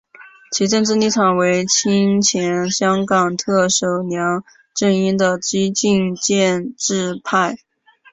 [0.51, 4.43] 其政治立场为亲前香港特首梁
[4.73, 7.57] 振英的激进建制派。